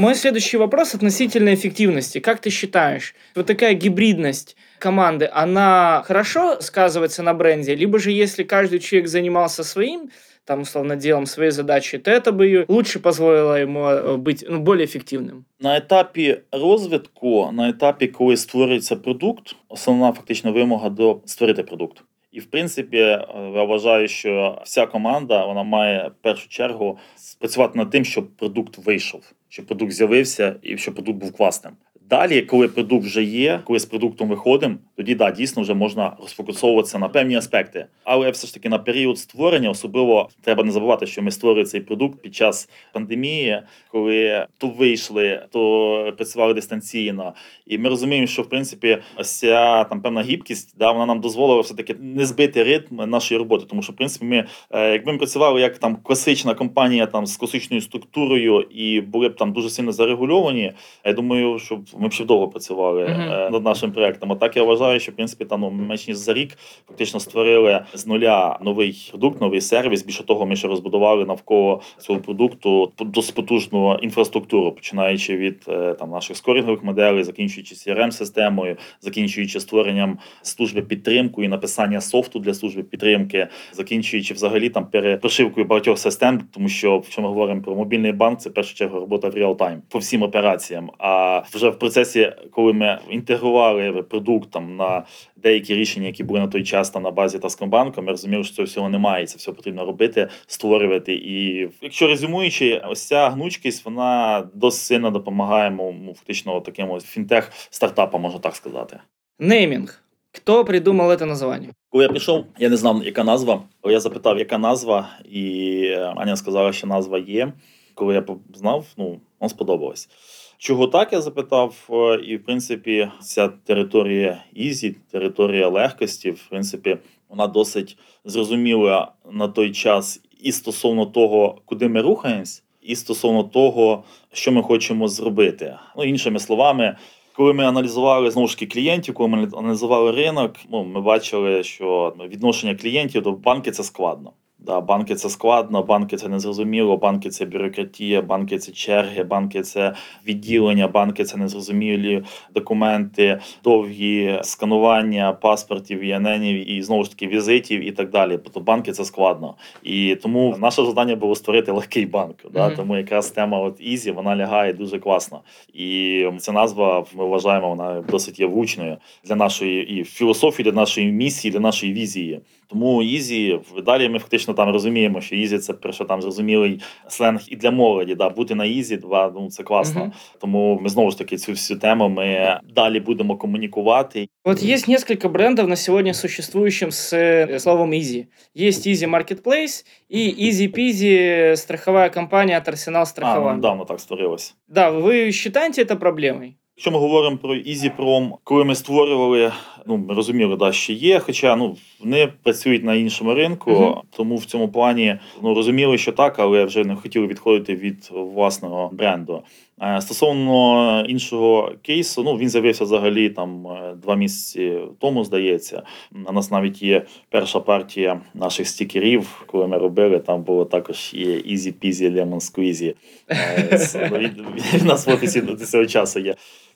[0.00, 2.20] Мой следующий вопрос относительно эффективности.
[2.20, 7.74] Как ты считаешь, вот такая гибридность команды, она хорошо сказывается на бренде?
[7.74, 10.10] Либо же если каждый человек занимался своим,
[10.44, 14.84] там, условно, делом своей задачи, то это бы лучше позволило ему э, быть ну, более
[14.84, 15.44] ефективним.
[15.60, 22.02] На етапі розвитку, на етапі, коли створюється продукт, основна фактична вимога до створити продукт.
[22.32, 26.98] І в принципі, е, я вважаю, що вся команда вона має в першу чергу
[27.38, 31.72] працювати над тим, щоб продукт вийшов, щоб продукт з'явився і щоб продукт був класним.
[32.09, 36.99] Далі, коли продукт вже є, коли з продуктом виходимо, тоді да, дійсно вже можна розфокусовуватися
[36.99, 37.85] на певні аспекти.
[38.03, 41.81] Але все ж таки на період створення, особливо треба не забувати, що ми створюємо цей
[41.81, 47.33] продукт під час пандемії, коли то вийшли, то працювали дистанційно.
[47.67, 51.61] І ми розуміємо, що в принципі ось ця там певна гібкість, да, вона нам дозволила
[51.61, 53.65] все таки не збити ритм нашої роботи.
[53.69, 57.37] Тому що в принципі ми, е, якби ми працювали як там класична компанія там з
[57.37, 60.73] класичною структурою і були б там дуже сильно зарегульовані.
[61.05, 63.51] Я думаю, що ми ще довго працювали uh-huh.
[63.51, 64.31] над нашим проектом.
[64.31, 67.85] А так я вважаю, що в принципі там ну, менш ніж за рік фактично створили
[67.93, 70.05] з нуля новий продукт, новий сервіс.
[70.05, 76.09] Більше того, ми ще розбудували навколо цього продукту досить потужну інфраструктуру, починаючи від е, там
[76.09, 82.83] наших скорінгових моделей, закінчуючи crm системою закінчуючи створенням служби підтримки і написання софту для служби
[82.83, 88.39] підтримки, закінчуючи взагалі там перепрошивкою багатьох систем, тому що якщо ми говоримо про мобільний банк,
[88.39, 90.91] це в першу чергу робота в реал-тайм по всім операціям.
[90.97, 95.03] А вже в процесі, коли ми інтегрували продукт там на
[95.35, 98.65] деякі рішення, які були на той час там на базі Таскомбанку, ми розуміли, що цього
[98.65, 99.25] всього немає.
[99.25, 101.13] Це все потрібно робити, створювати.
[101.13, 108.21] І якщо резюмуючи, ось ця гнучкість вона досить сильно допомагає ну, фактично таким фінтех стартапам,
[108.21, 108.99] можна так сказати.
[109.39, 110.01] Неймінг.
[110.31, 111.69] Хто придумав це названня?
[111.89, 113.61] Коли я прийшов, я не знав, яка назва.
[113.83, 117.53] Я запитав, яка назва, і Аня сказала, що назва є.
[117.93, 120.09] Коли я знав, ну вам сподобалось.
[120.57, 126.97] Чого так я запитав, е, і в принципі, ця територія easy, територія легкості, в принципі,
[127.29, 134.03] вона досить зрозуміла на той час і стосовно того, куди ми рухаємось, і стосовно того,
[134.33, 135.75] що ми хочемо зробити.
[135.97, 136.97] Ну, іншими словами,
[137.35, 142.15] коли ми аналізували знову ж таки клієнтів, коли ми аналізували ринок, ну ми бачили, що
[142.29, 144.31] відношення клієнтів до банки це складно.
[144.65, 149.93] Да, Банки це складно, банки це незрозуміло, банки це бюрократія, банки це черги, банки це
[150.27, 152.23] відділення, банки це незрозумілі
[152.53, 158.39] документи, довгі сканування паспортів, ІННів і знову ж таки візитів і так далі.
[158.43, 159.55] Тобто банки це складно.
[159.83, 162.35] І тому наше завдання було створити легкий банк.
[162.53, 162.67] Да?
[162.67, 162.75] Mm-hmm.
[162.75, 165.41] Тому якраз тема от Ізі вона лягає дуже класно.
[165.73, 171.11] І ця назва ми вважаємо, вона досить є влучною для нашої і філософії, для нашої
[171.11, 172.41] місії, для нашої візії.
[172.66, 177.56] Тому Ізі далі ми фактично там розуміємо, що Ізі це перше там зрозумілий сленг і
[177.56, 178.14] для молоді.
[178.14, 180.02] Да, Бути на Ізі, два ну це класно.
[180.02, 180.12] Угу.
[180.40, 184.28] Тому ми знову ж таки цю всю тему ми далі будемо комунікувати.
[184.44, 188.26] Вот есть несколько брендов на сегодня существующим с э, словом Easy.
[188.54, 193.50] Есть Easy Marketplace и Easy Peasy страховая компания от Arsenal страхования.
[193.50, 194.54] А, ну, недавно так створилось.
[194.68, 196.56] Да, вы считаете это проблемой?
[196.77, 199.51] Якщо ми говоримо про EasyProm, коли ми створювали,
[199.85, 204.01] ну ми розуміли, да, що є, хоча ну вони працюють на іншому ринку, uh-huh.
[204.17, 208.89] тому в цьому плані ну розуміли, що так, але вже не хотіли відходити від власного
[208.93, 209.43] бренду.
[209.81, 215.83] Е, стосовно іншого кейсу, ну він з'явився взагалі там е, два місяці тому, здається.
[216.29, 220.19] У нас навіть є перша партія наших стікерів, коли ми робили.
[220.19, 222.95] Там було також є Easy Peasy Lemon Squeezy.
[223.29, 224.29] Е,
[224.73, 226.35] від нас в офісі до цього часу є.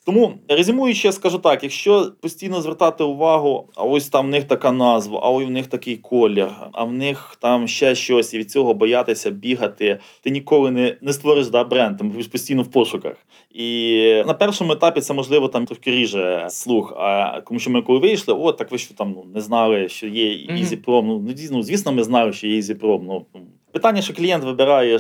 [0.10, 5.20] Тому резюмуючи, скажу так: якщо постійно звертати увагу, а ось там в них така назва,
[5.24, 8.74] а ось в них такий колір, а в них там ще щось, і від цього
[8.74, 13.16] боятися бігати, ти ніколи не не створиш да, бренд, ти будеш постійно в пошуках.
[13.52, 16.94] І на першому етапі це можливо там трохи ріже слух.
[16.98, 20.08] А тому що ми коли вийшли, о, так ви що там ну не знали, що
[20.08, 20.86] є EasyProm.
[20.86, 21.48] Mm-hmm.
[21.52, 23.00] Ну звісно, ми знали, що є EasyProm.
[23.04, 23.26] Ну
[23.72, 25.00] Питання, що клієнт вибирає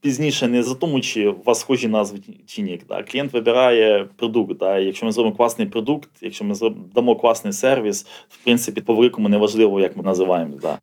[0.00, 2.80] пізніше не за тому, чи у вас схожі назви чи ні.
[2.88, 3.02] Да.
[3.02, 4.58] Клієнт вибирає продукт.
[4.58, 4.78] Да.
[4.78, 6.54] Якщо ми зробимо класний продукт, якщо ми
[6.94, 10.56] дамо класний сервіс, в принципі, по великому неважливо, як ми називаємо.
[10.62, 10.78] Да.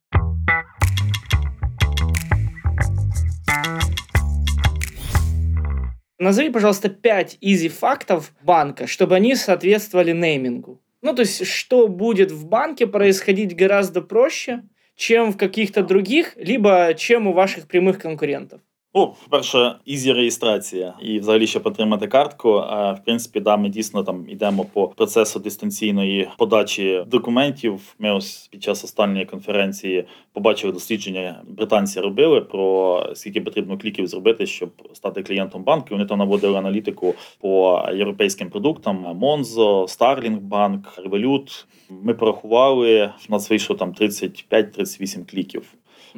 [6.20, 10.80] Назови, пожалуйста, 5 изи фактов банка, чтобы они соответствовали неймингу.
[11.04, 14.64] Ну, то есть, что будет в банке происходить гораздо проще,
[14.98, 18.62] чем в каких-то других, либо чем у ваших прямых конкурентов?
[18.98, 22.50] Ну, по-перше, easy реєстрація і взагалі щоб отримати картку.
[22.54, 27.96] А в принципі, да, ми дійсно там йдемо по процесу дистанційної подачі документів.
[28.00, 31.42] Ми ось під час останньої конференції побачили дослідження.
[31.48, 35.88] Британці робили про скільки потрібно кліків зробити, щоб стати клієнтом банку.
[35.92, 41.66] Вони там наводили аналітику по європейським продуктам: Monzo, Starling Bank, Revolut.
[41.90, 45.64] Ми порахували, в нас вийшло там 35-38 кліків.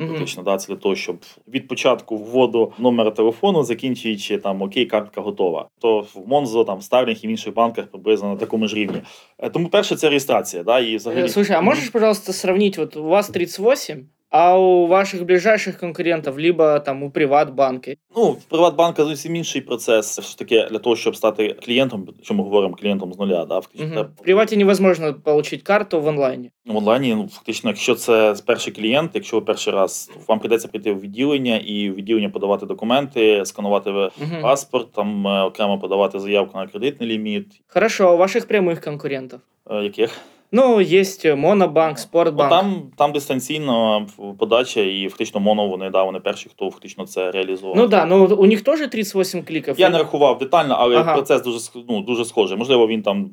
[0.07, 5.21] Фактично, да, це для того, щоб від початку вводу номера телефону, закінчуючи там окей, картка
[5.21, 5.67] готова.
[5.79, 9.01] То в Монзо, там в Старлінг і в інших банках приблизно на такому ж рівні.
[9.37, 10.63] Е, тому перше, це реєстрація.
[10.63, 11.29] Да, і взагалі...
[11.29, 12.81] Слушай, а можеш, пожалуйста, сравнити?
[12.81, 17.91] вот у вас 38, А у ваших ближайших конкурентов, либо там у Приватбанка?
[18.15, 20.19] Ну, в Приватбанка зовсім інший процес.
[20.19, 24.07] Все таки для того, щоб стати клієнтом, що ми говоримо клієнтом з нуля, да, угу.
[24.19, 26.51] в Приваті невозможно отримати карту в онлайні.
[26.65, 30.93] В онлайні, ну фактично, якщо це перший клієнт, якщо ви перший раз, вам прийдеться прийти
[30.93, 34.09] в відділення і в відділення подавати документи, сканувати угу.
[34.41, 37.47] паспорт, там е, окремо подавати заявку на кредитний ліміт.
[37.67, 39.39] Хорошо, а у ваших прямих конкурентів?
[39.69, 40.11] Е, яких?
[40.51, 41.03] Ну, є
[41.35, 42.49] Монобанк, Спортбанк.
[42.49, 44.05] Там там дистанційна
[44.39, 47.77] подача, і фактично моно вони да, вони перші, хто фактично це реалізував.
[47.77, 49.75] Ну да, ну у них теж 38 кліків.
[49.77, 51.13] Я не рахував детально, але ага.
[51.13, 51.59] процес дуже
[51.89, 52.57] ну, дуже схожий.
[52.57, 53.29] Можливо, він там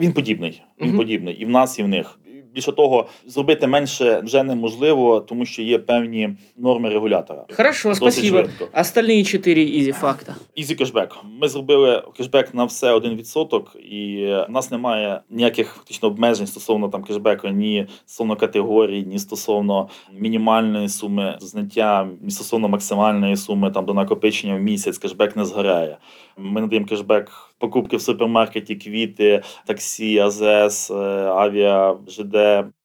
[0.00, 0.62] він подібний.
[0.80, 0.98] Він угу.
[0.98, 2.18] подібний і в нас, і в них.
[2.54, 7.44] Більше того, зробити менше вже неможливо, тому що є певні норми регулятора.
[7.56, 8.44] Хорошо, спасибо.
[8.80, 10.36] Остальні чотири easy факта.
[10.54, 11.16] Ізі кешбек.
[11.40, 17.02] Ми зробили кешбек на все 1%, і в нас немає ніяких фактично обмежень стосовно там
[17.02, 23.94] кешбеку, ні стосовно категорії, ні стосовно мінімальної суми зняття, ні стосовно максимальної суми там до
[23.94, 24.98] накопичення в місяць.
[24.98, 25.96] Кешбек не згоряє.
[26.38, 32.36] Ми надаємо кешбек покупки в супермаркеті, квіти, таксі, АЗС, е, авіа, ЖД.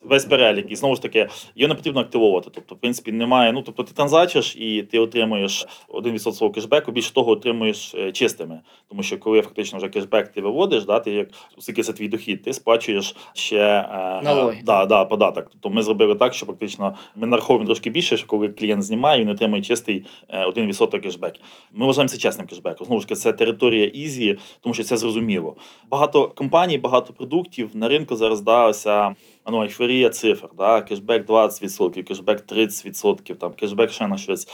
[0.04, 2.50] Весь перелік, і знову ж таки, його не потрібно активовувати.
[2.54, 3.54] Тобто, в принципі, немає.
[3.54, 8.60] Ну тобто, ти транзачиш і ти отримуєш 1% свого кешбеку, більше того, отримуєш е, чистими.
[8.90, 12.44] Тому що коли фактично вже кешбек ти виводиш, да, ти як оскільки це твій дохід,
[12.44, 14.62] ти сплачуєш ще е, Налоги.
[14.66, 15.48] да, да, податок.
[15.52, 19.30] Тобто ми зробили так, що фактично ми нараховуємо трошки більше, що коли клієнт знімає, він
[19.30, 20.06] отримує чистий
[20.48, 21.34] 1% кешбек.
[21.72, 22.88] Ми вважаємо це чесним кешбеком.
[22.88, 25.56] Знову ж таки, це територія easy, тому що це зрозуміло.
[25.90, 29.16] Багато компаній, багато продуктів на ринку зараз далося
[29.52, 30.82] ну, ейфорія цифр, да?
[30.82, 34.48] кешбек 20%, кешбек 30%, там, кешбек ще на щось.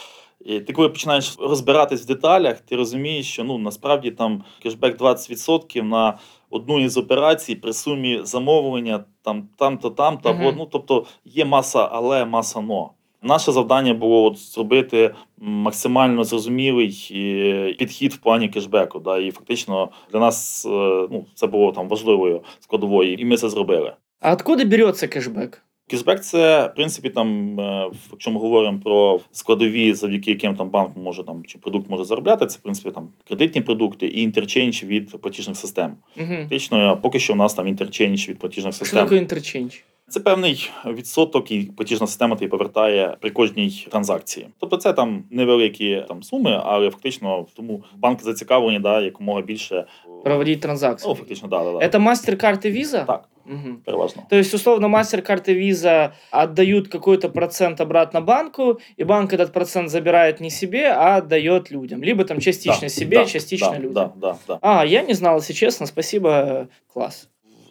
[0.45, 5.83] І ти коли починаєш розбиратись в деталях, ти розумієш, що ну насправді там кешбек 20%
[5.83, 6.17] на
[6.49, 10.53] одну із операцій при сумі замовлення там там-то, там-то, uh-huh.
[10.57, 12.91] ну тобто є маса, але маса но.
[13.21, 18.99] Наше завдання було от зробити максимально зрозумілий е, підхід в плані кешбеку.
[18.99, 20.69] Да, І фактично для нас е,
[21.11, 23.93] ну, це було там важливою складовою, і ми це зробили.
[24.19, 25.61] А откуда береться кешбек?
[25.87, 30.97] Кешбек це, в принципі, там, е, якщо ми говоримо про складові, завдяки яким там банк
[30.97, 35.21] може там чи продукт може заробляти, це в принципі там кредитні продукти і інтерчейндж від
[35.21, 35.95] платіжних систем.
[36.17, 36.27] Угу.
[36.27, 38.99] Фактично, поки що у нас там інтерчейндж від платіжних систем.
[38.99, 39.73] Що таке інтерчейндж?
[40.09, 44.47] Це певний відсоток, і платіжна система тобі повертає при кожній транзакції.
[44.59, 49.85] Тобто це там невеликі там суми, але фактично тому банки зацікавлені да, якомога більше
[50.23, 51.09] проводити транзакції.
[51.09, 51.89] Ну, фактично, да, да, да.
[51.89, 53.05] Це MasterCard и Visa?
[53.05, 53.28] Так.
[53.49, 53.77] Угу.
[53.85, 54.27] Переважно.
[54.29, 59.89] То есть, условно, MasterCard и Visa отдают какой-то процент обратно банку, и банк этот процент
[59.89, 62.03] забирает не себе, а отдает людям.
[62.03, 63.93] Либо там частично да, себе, да, частично да, людям.
[63.93, 64.59] Да, да, да.
[64.61, 65.87] А, я не знал, если честно.
[65.87, 67.27] Спасибо, класс.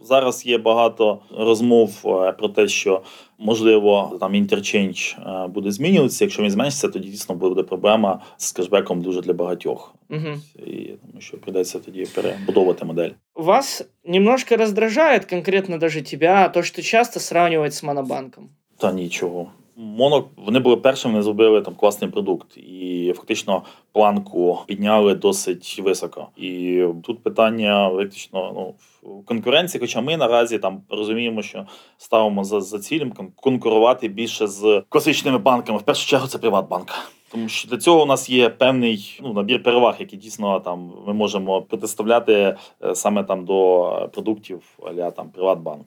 [0.08, 3.02] Зараз є багато розмов е, про те, що
[3.38, 6.24] можливо там інтерчендж е, буде змінюватися.
[6.24, 9.94] Якщо він зменшиться, тоді дійсно буде проблема з кешбеком дуже для багатьох.
[10.10, 10.64] Угу.
[10.66, 13.10] І тому що придеться тоді перебудовувати модель.
[13.34, 18.48] Вас немножко раздражает конкретно даже тебя то, що часто сравнивать з монобанком?
[18.78, 19.46] Та нічого.
[19.80, 23.62] Моно вони були першими, вони зробили там класний продукт, і фактично
[23.92, 26.26] планку підняли досить високо.
[26.36, 29.80] І тут питання виключно ну в конкуренції.
[29.80, 35.78] Хоча ми наразі там розуміємо, що ставимо за за цілем конкурувати більше з класичними банками.
[35.78, 36.94] В першу чергу це Приватбанк.
[37.32, 41.14] Тому що для цього у нас є певний ну набір переваг, які дійсно там ми
[41.14, 45.86] можемо протиставляти е, саме там до продуктів аля там Приватбанк.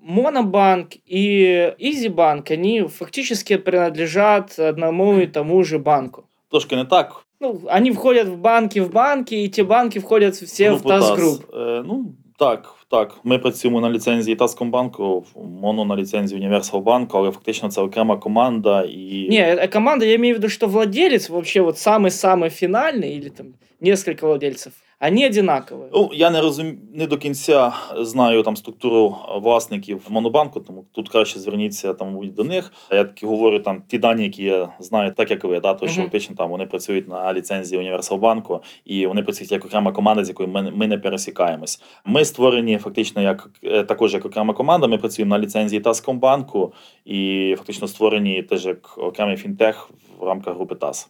[0.00, 6.24] Монобанк и Изибанк, они фактически принадлежат одному и тому же банку.
[6.50, 7.24] Трошки не так.
[7.40, 11.54] Ну, они входят в банки в банки, и ті банки входять всі в ТАС Груп.
[11.54, 13.18] Е, ну, так, так.
[13.24, 15.24] Ми працюємо на ліцензії Таскомбанку,
[15.60, 18.82] Моно на ліцензії Універсал банку, але фактично це окрема команда.
[18.82, 19.28] і...
[19.30, 23.46] Ні, е, команда, я маю в виду, що владелець, вообще, вот самый-самый фінальний, или там
[23.80, 25.78] несколько владельців, Они одинакові.
[25.92, 26.78] Ну, я не розум...
[26.94, 32.72] не до кінця знаю там структуру власників Монобанку, тому тут краще зверніться там до них.
[32.90, 36.02] Я таки говорю там ті дані, які я знаю, так як ви, да, то що
[36.02, 40.48] фактично там вони працюють на ліцензії Універсалбанку, і вони працюють як окрема команда, з якою
[40.48, 41.82] ми, ми не пересікаємось.
[42.04, 44.86] Ми створені фактично як е, також як окрема команда.
[44.86, 46.72] Ми працюємо на ліцензії Таскомбанку
[47.04, 51.08] і фактично створені теж як окремий фінтех в рамках групи ТАС.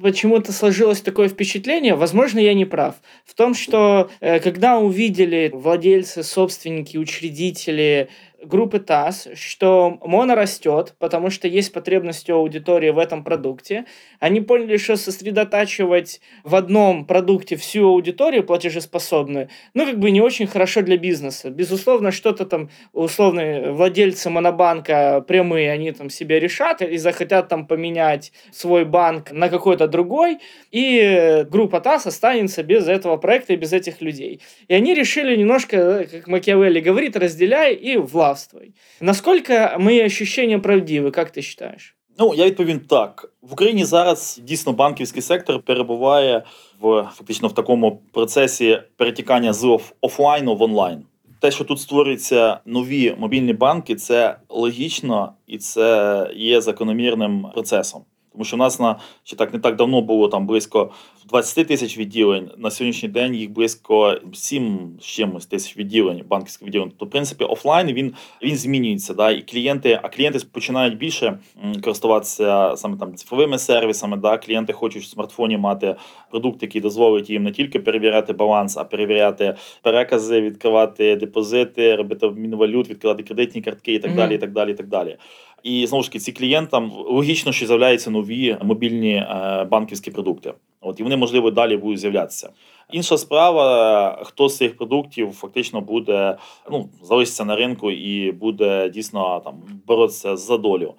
[0.00, 6.22] Почему-то сложилось такое впечатление, возможно, я не прав, в том, что э, когда увидели владельцы,
[6.22, 8.08] собственники, учредители
[8.42, 13.84] группы ТАСС, что моно растет, потому что есть потребность у аудитории в этом продукте.
[14.20, 20.46] Они поняли, что сосредотачивать в одном продукте всю аудиторию платежеспособную, ну, как бы не очень
[20.46, 21.50] хорошо для бизнеса.
[21.50, 28.32] Безусловно, что-то там условные владельцы монобанка прямые, они там себе решат и захотят там поменять
[28.52, 30.38] свой банк на какой-то другой,
[30.70, 34.40] и группа ТАСС останется без этого проекта и без этих людей.
[34.68, 37.96] И они решили немножко, как Макиавелли говорит, разделяй и
[38.28, 38.74] властвуй.
[39.00, 41.96] Насколько мои ощущения правдивы, как ты считаешь?
[42.18, 43.32] Ну, я відповім так.
[43.42, 46.42] В Україні зараз дійсно банківський сектор перебуває
[46.80, 51.04] в фактично в такому процесі перетікання з офлайну в онлайн.
[51.40, 58.02] Те, що тут створюються нові мобільні банки, це логічно і це є закономірним процесом.
[58.38, 60.90] Тому що в нас на ще так не так давно було там близько
[61.28, 62.50] 20 тисяч відділень.
[62.58, 66.92] На сьогоднішній день їх близько 7 з чимось тисяч відділень, банківських відділень.
[66.98, 69.14] То, в принципі, офлайн він він змінюється.
[69.14, 71.38] Да, І клієнти, а клієнти починають більше
[71.82, 74.16] користуватися саме там цифровими сервісами.
[74.16, 75.96] Да, Клієнти хочуть в смартфоні мати
[76.30, 82.54] продукт, який дозволить їм не тільки перевіряти баланс, а перевіряти перекази, відкривати депозити, робити обмін
[82.54, 84.16] валют, відкривати кредитні картки і так mm-hmm.
[84.16, 84.34] далі.
[84.34, 85.16] І так далі, і так далі.
[85.62, 90.54] І знову ж таки, ці клієнтам логічно, що з'являються нові мобільні е, банківські продукти.
[90.80, 92.50] От і вони можливо далі будуть з'являтися.
[92.90, 96.36] Інша справа, хто з цих продуктів фактично буде
[96.70, 99.54] ну залишиться на ринку і буде дійсно там
[99.86, 100.94] боротися за долю.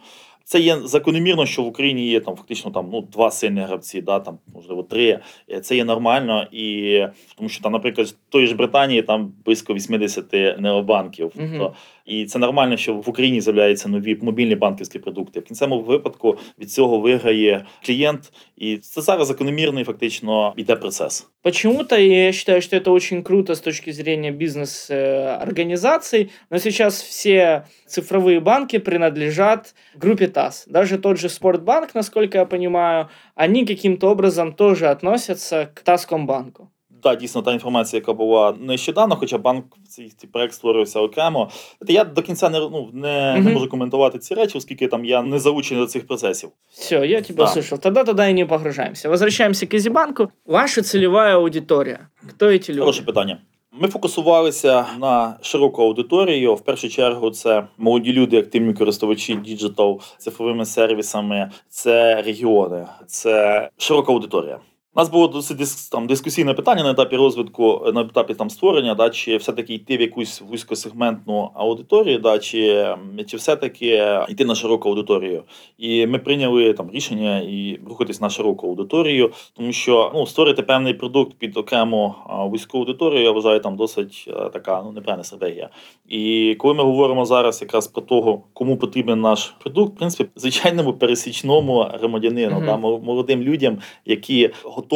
[0.52, 4.20] Це є закономірно, що в Україні є там фактично там ну два сильні гравці, да
[4.20, 5.20] там можливо три.
[5.62, 7.04] Це є нормально, і
[7.38, 11.32] тому що там, наприклад, в той ж Британії там близько 80 необанків.
[11.36, 11.48] Угу.
[11.52, 11.74] Тобто,
[12.06, 15.40] і це нормально, що в Україні з'являються нові мобільні банківські продукти.
[15.40, 21.28] В кінцевому випадку від цього виграє клієнт, і це зараз закономірний фактично йде процес.
[21.42, 28.40] Почему-то я считаю, что это очень круто с точки зрения бизнес-организаций, но сейчас все цифровые
[28.40, 30.64] банки принадлежат группе ТАСС.
[30.68, 36.70] Даже тот же Спортбанк, насколько я понимаю, они каким-то образом тоже относятся к Таскомбанку
[37.04, 41.50] та дійсно та інформація, яка була нещодавно, хоча банк цей, проект створювався окремо.
[41.88, 43.44] Я до кінця не ну, не, угу.
[43.44, 46.50] не можу коментувати ці речі, оскільки там я не залучений до цих процесів.
[46.70, 47.44] Все, я тебе да.
[47.44, 47.80] услышал.
[47.80, 49.10] Тогда тогда и не погружаемся.
[49.10, 50.32] Возвращаемся к Изибанку.
[50.46, 52.08] Ваша целевая аудиторія.
[52.30, 52.80] Хто эти люди?
[52.80, 53.38] Хороше питання.
[53.72, 56.56] Ми фокусувалися на широку аудиторію.
[56.56, 64.14] В першу чергу це молоді люди, активні користувачі digital, цифровими сервісами, це регіони, це широка
[64.14, 64.60] аудиторія.
[64.96, 69.10] У нас було досить там дискусійне питання на етапі розвитку, на етапі там створення, да,
[69.10, 72.88] чи все-таки йти в якусь вузькосегментну аудиторію, да, чи
[73.28, 75.44] чи все-таки йти на широку аудиторію.
[75.78, 80.94] І ми прийняли там рішення і рухатись на широку аудиторію, тому що ну, створити певний
[80.94, 85.70] продукт під окрему вузьку аудиторію, я вважаю, там досить така ну, неправильна стратегія.
[86.08, 90.94] І коли ми говоримо зараз якраз про того, кому потрібен наш продукт, в принципі, звичайному
[90.94, 92.66] пересічному громадянину, mm-hmm.
[92.66, 94.89] да, молодим людям, які готові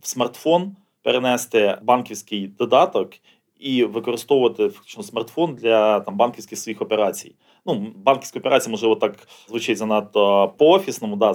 [0.00, 3.10] в смартфон перенести банківський додаток
[3.58, 7.34] і використовувати фактично смартфон для там банківських своїх операцій.
[7.66, 11.34] Ну, банківські операції, можливо, так звучить занадто по офісному, да,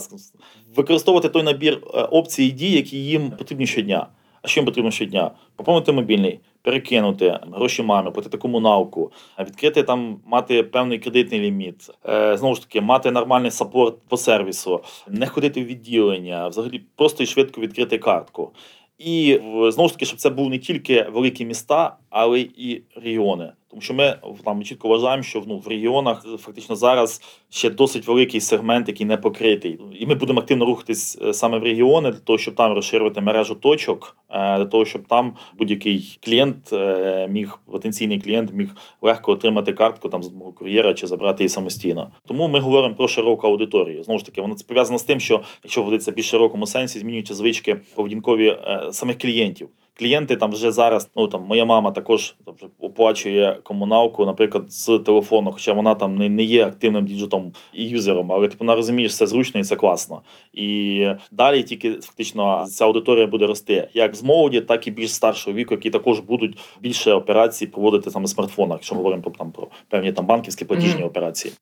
[0.76, 4.08] використовувати той набір е, опцій і дій, які їм потрібні щодня.
[4.42, 5.32] А що їм потрібно щодня?
[5.56, 12.56] Поповнити мобільний, перекинути гроші мамі, платити комуналку, відкрити там, мати певний кредитний ліміт, е, знову
[12.56, 17.62] ж таки, мати нормальний саппорт по сервісу, не ходити в відділення, взагалі просто і швидко
[17.62, 18.52] відкрити картку.
[18.98, 23.52] І знову ж таки, щоб це був не тільки великі міста, але і регіони.
[23.72, 28.42] Тому що ми там чітко вважаємо, що ну, в регіонах фактично зараз ще досить великий
[28.42, 29.80] сегмент, який не покритий.
[30.00, 33.56] І ми будемо активно рухатись е, саме в регіони для того, щоб там розширювати мережу
[33.56, 38.70] точок, е, для того, щоб там будь-який клієнт е, міг, потенційний клієнт міг
[39.02, 42.12] легко отримати картку там з мого кур'єра чи забрати її самостійно.
[42.28, 44.04] Тому ми говоримо про широку аудиторію.
[44.04, 47.34] Знову ж таки, воно це пов'язано з тим, що якщо вводиться більш широкому сенсі, змінюються
[47.34, 48.58] звички поведінкові
[48.92, 49.70] самих клієнтів
[50.02, 51.10] клієнти там вже зараз.
[51.16, 52.36] Ну там моя мама також
[52.80, 58.32] оплачує комуналку, наприклад, з телефону, хоча вона там не не є активним діджитом і юзером,
[58.32, 60.22] але типу, вона розуміє, що це зручно і це класно.
[60.54, 65.58] І далі тільки фактично ця аудиторія буде рости як з молоді, так і більш старшого
[65.58, 69.68] віку, які також будуть більше операцій проводити саме в смартфонах, якщо говоримо про там про
[69.90, 71.08] певні там банківські платіжні mm-hmm.
[71.08, 71.54] операції.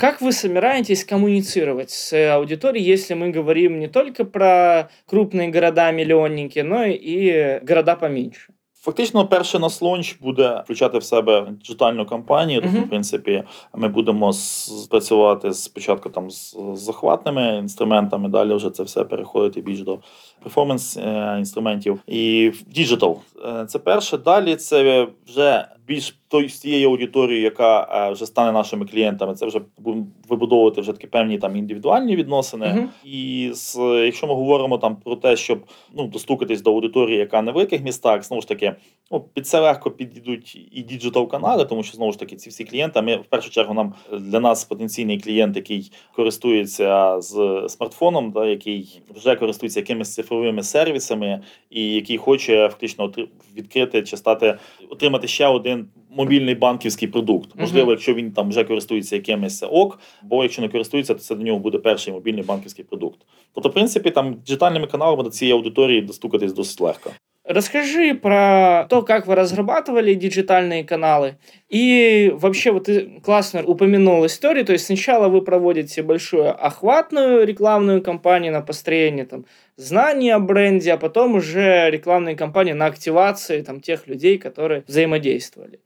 [0.00, 6.84] Как вы собираетесь коммуницировать с аудиторией, если мы говорим не только про крупные города-миллионники, но
[6.84, 8.52] и города поменьше?
[8.84, 12.60] Фактично, перший нас лонч буде включати в себе диджитальну кампанію.
[12.60, 12.86] Тобто, Мгм.
[12.86, 13.42] в принципі,
[13.74, 19.60] ми будемо с- працювати спочатку там з з захватними інструментами, далі вже це все переходити
[19.60, 19.98] більш до
[20.42, 22.00] перформанс е, інструментів.
[22.06, 23.18] І в діджитал.
[23.46, 24.18] Е, Це перше.
[24.18, 29.35] Далі це вже більш той з тією аудиторією, яка е, вже стане нашими клієнтами.
[29.35, 32.67] Це вже будемо вибудовувати вже такі певні там індивідуальні відносини.
[32.67, 32.89] Мгм.
[33.03, 35.59] І з, якщо ми говоримо там про те, щоб
[35.93, 38.75] ну достукатись до аудиторії, яка на великих містах, знову ж таки,
[39.11, 42.63] ну під це легко підійдуть і digital канали, тому що знову ж таки ці всі
[42.63, 43.01] клієнти.
[43.01, 49.01] Ми в першу чергу нам для нас потенційний клієнт, який користується з смартфоном, да, який
[49.15, 53.11] вже користується якимись цифровими сервісами, і який хоче фактично
[53.55, 54.57] відкрити чи стати
[54.89, 57.49] отримати ще один мобільний банківський продукт.
[57.55, 61.43] Можливо, якщо він там вже користується якимось ок, бо якщо не користується, то це до
[61.43, 63.19] нього буде перший мобільний банківський продукт.
[63.53, 67.11] Тобто, в принципі, там діджитальними каналами до цієї аудиторії достукатись досить легко.
[67.49, 71.39] Расскажи про то, как вы разрабатывали диджитальные каналы.
[71.67, 74.65] И вообще, вот ты классно упомянул историю.
[74.65, 79.45] То есть сначала вы проводите большую охватную рекламную кампанию на построение там,
[79.77, 85.79] знаний о бренде, а потом уже рекламные кампании на активации там, тех людей, которые взаимодействовали.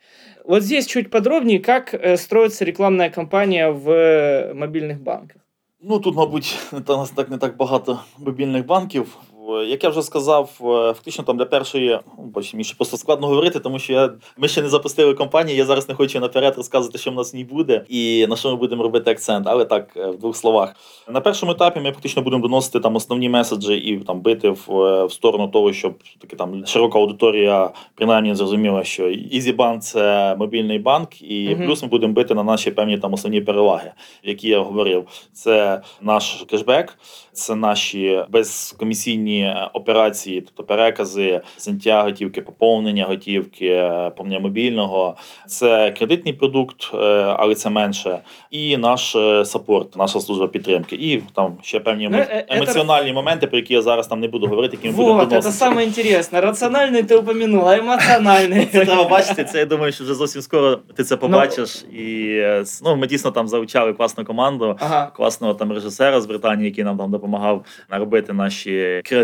[0.44, 5.42] Вот здесь чуть подробнее, как э, строится рекламная кампания в мобильных банках.
[5.80, 9.18] Ну тут, мабуть, не та- так не так багато мобільних банків.
[9.48, 10.64] В- Як я вже сказав, е,
[10.94, 14.48] фактично там для першої, ну, бачите, мені ще просто складно говорити, тому що я, ми
[14.48, 15.58] ще не запустили компанію.
[15.58, 18.50] Я зараз не хочу наперед розказувати, що в нас в ній буде і на що
[18.50, 19.48] ми будемо робити акцент.
[19.48, 20.76] Але так, е, в двох словах.
[21.12, 25.06] На першому етапі ми фактично будемо доносити там основні меседжі і там бити в, е,
[25.06, 31.22] в сторону того, щоб таки там широка аудиторія принаймні зрозуміла, що EasyBank– це мобільний банк,
[31.22, 31.66] і Мгм.
[31.68, 33.92] плюс ми будемо бити на наші певні там основні переваги,
[34.24, 35.08] які я говорив.
[35.34, 36.98] Це наш кешбек,
[37.34, 39.33] це наші безкомісійні
[39.75, 45.17] операції, тобто перекази, зняття готівки, поповнення готівки, е, поповнення мобільного.
[45.47, 46.97] Це кредитний продукт, е,
[47.39, 48.19] але це менше.
[48.51, 50.97] І наш е, саппорт, наша служба підтримки.
[50.97, 54.21] І там ще певні Ну, емо- е, це- емоціональні моменти, про які я зараз там
[54.21, 55.55] не буду говорити, які ми будемо Вот, это доносити.
[55.55, 56.43] самое интересное.
[56.43, 58.67] Рациональный ты упомянул, а эмоциональный.
[58.73, 59.45] Це треба бачити.
[59.45, 61.85] Це я думаю, що вже зовсім скоро ти це побачиш.
[61.93, 64.77] І е, ну, ми дійсно там залучали класну команду.
[64.81, 65.13] Ага.
[65.17, 69.22] Класного там режисера з Британії, який нам там допомагав робити наші креативні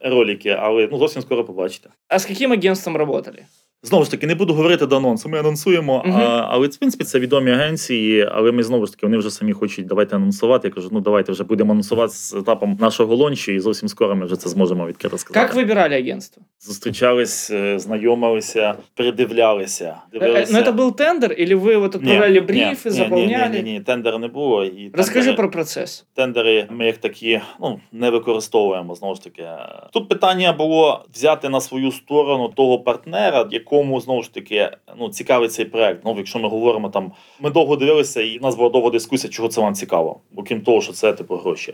[0.00, 1.88] ролики, але ну зовсім скоро побачите.
[2.08, 3.38] А з яким агентством работали?
[3.82, 5.28] Знову ж таки, не буду говорити до анонсу.
[5.28, 6.16] Ми анонсуємо, Мгм.
[6.20, 8.28] а, але в принципі це відомі агенції.
[8.32, 10.68] Але ми знову ж таки вони вже самі хочуть давайте анонсувати.
[10.68, 14.26] Я кажу, ну давайте вже будемо анонсувати з етапом нашого лончу, і зовсім скоро ми
[14.26, 15.40] вже це зможемо відкрити сказати.
[15.46, 16.39] Як вибирали агентство?
[16.59, 19.85] Зустрічались, е, знайомилися, передивлялися.
[19.85, 20.53] Э, Дивилися.
[20.53, 23.49] Ну, это был тендер, или вы вот отправляли Ні, брифы, ні, заполняли?
[23.49, 24.65] Ні, ні, ні, ні, тендера не було.
[24.65, 26.05] І Расскажи тендери- про процесс.
[26.13, 28.95] тендери ми як такі ну не використовуємо.
[28.95, 29.47] Знову ж таки,
[29.93, 35.49] тут питання було взяти на свою сторону того партнера, якому знову ж таки ну цікавий
[35.49, 36.01] цей проект.
[36.05, 39.49] Ну, якщо ми говоримо там, ми довго дивилися, і в нас була довга дискусія, чого
[39.49, 41.73] це вам цікаво, окрім того, що це типу гроші.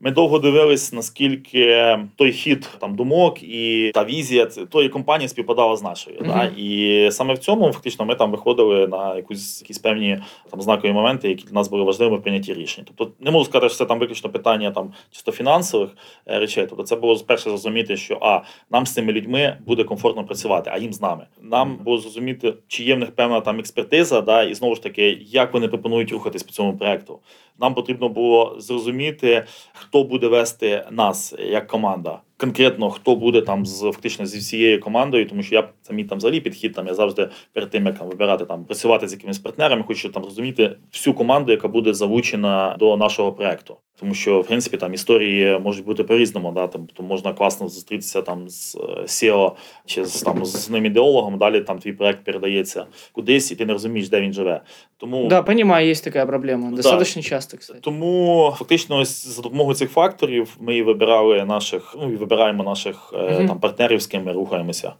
[0.00, 5.76] Ми довго дивились, наскільки той хід там думок і та візія ц- тої компанії співпадала
[5.76, 6.16] з нашою.
[6.20, 6.28] Мгм.
[6.28, 6.50] Да?
[6.56, 10.18] І саме в цьому фактично ми там виходили на якусь якісь певні
[10.50, 12.84] там знакові моменти, які для нас були важливими в прийнятті рішень.
[12.86, 15.90] Тобто не можу сказати, що це там виключно питання там чисто фінансових
[16.26, 16.66] е, речей.
[16.68, 18.40] Тобто, це було перше зрозуміти, що а
[18.70, 21.26] нам з цими людьми буде комфортно працювати, а їм з нами.
[21.42, 25.18] Нам було зрозуміти, чи є в них певна там експертиза, да, і знову ж таки,
[25.26, 27.18] як вони пропонують рухатись по цьому проекту.
[27.60, 29.44] Нам потрібно було зрозуміти,
[29.88, 32.20] хто буде вести нас як команда.
[32.38, 36.18] Конкретно хто буде там з фактично зі всією командою, тому що я це мій там
[36.18, 36.74] взагалі підхід.
[36.74, 40.24] Там я завжди перед тим як там, вибирати там працювати з якимись партнерами, хочу там
[40.24, 43.76] розуміти всю команду, яка буде залучена до нашого проекту.
[44.00, 46.52] Тому що в принципі там історії можуть бути по-різному.
[46.52, 46.66] Да?
[46.66, 49.52] Там то можна класно зустрітися там з е, SEO
[49.86, 51.38] чи з там з ним ідеологом.
[51.38, 54.60] Далі там твій проект передається кудись, і ти не розумієш, де він живе.
[54.96, 56.70] Тому Да, понимаю, есть такая проблема.
[56.70, 56.76] Да.
[56.76, 57.80] Достаточно часто, кстати.
[57.80, 63.46] тому фактично ось за допомогою цих факторів ми вибирали наших, ну вибираємо наших угу.
[63.48, 64.92] Там партнерів, з ким ми рухаємося.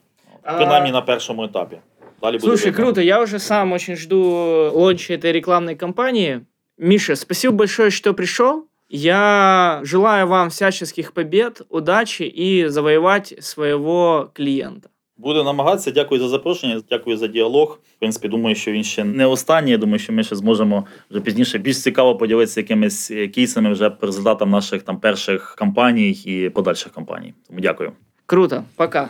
[0.43, 1.77] А, Принаймні на першому етапі.
[2.23, 2.85] Далі Слушай, видно.
[2.85, 3.01] круто.
[3.01, 6.41] Я уже сам очень жду лонча этой рекламной кампании.
[6.79, 8.67] Миша, спасибо большое, что пришел.
[8.89, 14.89] Я желаю вам всяческих побед, удачи и завоевать своего клиента.
[15.18, 15.92] Буде намагатися.
[15.92, 17.80] Дякую за запрошення, дякую за діалог.
[17.96, 19.72] В принципі, думаю, що він ще не останній.
[19.72, 23.90] Я думаю, що ми ще зможемо вже пізніше більш цікаво поділитися якимись е, кейсами вже
[23.90, 27.34] по результатам наших там перших кампаній і подальших кампаній.
[27.48, 27.92] Тому дякую.
[28.26, 28.64] Круто.
[28.76, 29.10] Пока.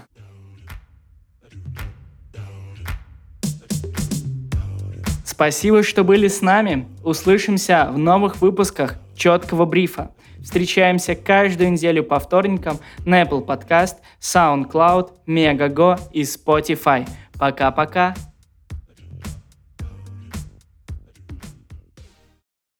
[5.42, 6.86] Спасибо, что были с нами.
[7.04, 10.10] Услышимся в новых выпусках четкого брифа.
[10.47, 17.05] Встречаемся каждую неделю по вторникам на Apple Podcast, SoundCloud, Megago и Spotify.
[17.37, 18.15] Пока-пока.